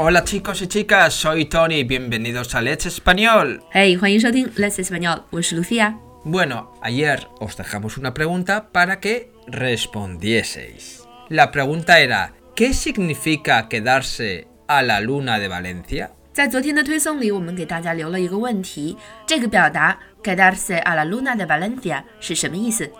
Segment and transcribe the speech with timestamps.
[0.00, 3.60] Hola chicos y chicas, soy Tony, bienvenidos a Let's Español.
[3.72, 5.98] Hey, 欢迎收听 Let's Español，我是 Lucia。
[6.24, 11.04] Bueno, ayer os dejamos una pregunta para que respondieseis.
[11.28, 16.10] La pregunta era, ¿qué significa quedarse a la luna de Valencia?
[16.32, 22.90] 在昨天的推送里，我们给大家留了一个问题，这个表达 quedarse a la luna de Valencia 是什么意思？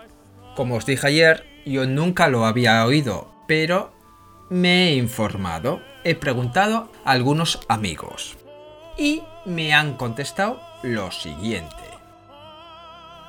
[0.55, 3.91] Como os dije ayer, yo nunca lo había oído, pero
[4.52, 8.36] me he informado, he preguntado a algunos amigos
[8.98, 11.74] y me han contestado lo siguiente.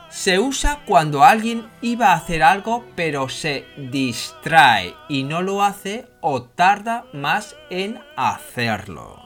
[0.10, 6.08] Se usa cuando alguien iba a hacer algo pero se distrae y no lo hace
[6.20, 9.18] o tarda más en hacerlo.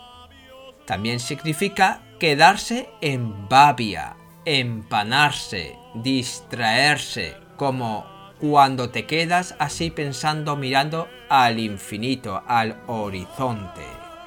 [0.86, 11.59] También significa quedarse en babia, empanarse, distraerse, como cuando te quedas así pensando mirando al
[11.59, 13.83] infinito, al horizonte.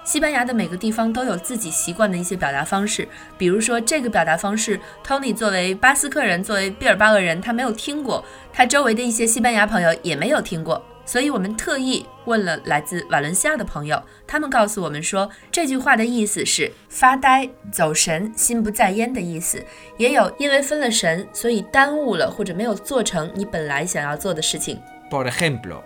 [0.06, 3.08] 西班牙的每个地方都有自己习惯的一些表达方式，
[3.40, 19.65] 比如说这个表达方式，Tony 作为巴斯克人，作为毕尔巴鄂人，他没有听过，他周围的一些西班牙朋友也没有听过， 所以我们特意问了来自瓦伦西亚的朋友，他们告诉我们说，这句话的意思是发呆、走神、心不在焉的意思，
[19.99, 24.81] 也有因为分了神，所以耽误了或者没有做成你本来想要做的事情。
[25.11, 25.83] Por ejemplo,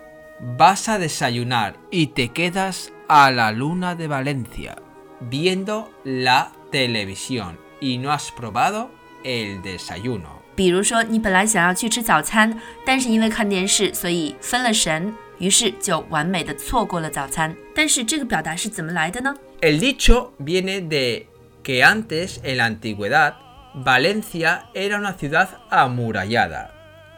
[0.57, 4.75] vas a desayunar y te quedas a la luna de Valencia
[5.19, 8.89] viendo la televisión y no has probado
[9.23, 10.44] el desayuno.
[10.54, 17.56] 比如说，你本来想要去吃早餐，但是因为看电视，所以分了神，于是就完美的错过了早餐。
[17.74, 19.34] 但是这个表达是怎么来的呢？
[19.60, 21.26] El dicho viene de
[21.62, 23.34] que antes, en la antigüedad,
[23.74, 26.72] Valencia era una ciudad amurallada.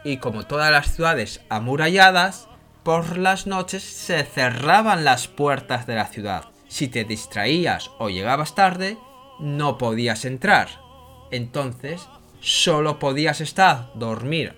[0.05, 2.47] Y como todas las ciudades amuralladas,
[2.83, 6.45] por las noches se cerraban las puertas de la ciudad.
[6.67, 8.97] Si te distraías o llegabas tarde,
[9.39, 10.67] no podías entrar.
[11.31, 12.07] Entonces,
[12.40, 14.52] solo podías estar, dormir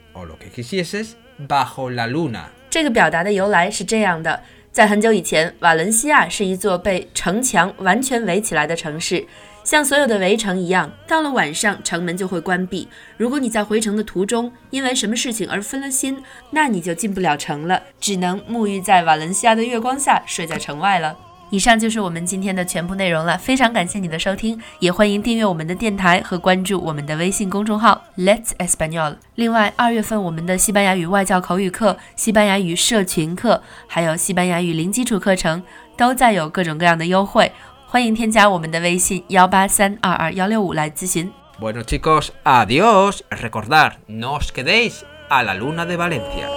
[1.49, 2.45] bajo la luna.
[2.69, 9.27] 这个表达的由来是这样的：在很久以前，瓦伦西亚是一座被城墙完全围起来的城市。
[9.63, 12.89] 像所有的围城一样，到了晚上城门就会关闭。
[13.17, 21.17] 如果你在回城的途中因为什么事情而分了心，那你就进不了城了，只能沐浴在瓦伦西亚的月光下，睡在城外了。
[21.51, 29.17] 以上就是我们今天的全部内容了，非常感谢你的收听，也欢迎订阅我们的电台和关注我们的微信公众号 Let's Español。
[29.35, 35.63] 另外，二月份我们的西班牙语外教口语课、西班牙语社群课，还有西班牙语零基础课程
[35.97, 37.51] 都在有各种各样的优惠，
[37.87, 41.31] 欢迎添加我们的微信幺八三二二幺六五来咨询。
[41.61, 43.19] Bueno chicos, adiós.
[43.29, 46.49] Recordar, no os quedéis a la luna de Valencia.